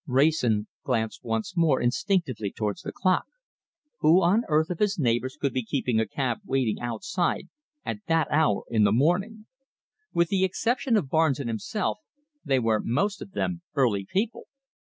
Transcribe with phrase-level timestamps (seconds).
[0.07, 3.25] Wrayson glanced once more instinctively towards the clock.
[3.99, 7.49] Who on earth of his neighbours could be keeping a cab waiting outside
[7.85, 9.45] at that hour in the morning?
[10.11, 11.99] With the exception of Barnes and himself,
[12.43, 14.47] they were most of them early people.